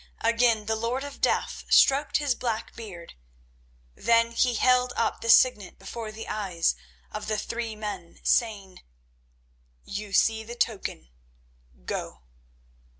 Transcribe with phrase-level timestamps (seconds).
[0.21, 3.13] Again the Lord of Death stroked his black beard.
[3.93, 6.73] Then he held up the Signet before the eyes
[7.11, 8.79] of the three men, saying:
[9.85, 11.09] "You see the token.
[11.85, 12.23] Go."